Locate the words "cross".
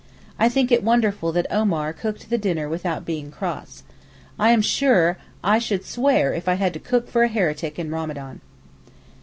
3.29-3.83